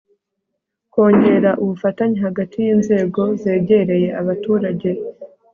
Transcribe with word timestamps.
kongera 0.93 1.49
ubufatanye 1.63 2.17
hagati 2.27 2.55
y 2.63 2.67
inzego 2.73 3.21
zegereye 3.41 4.07
abaturage 4.21 4.89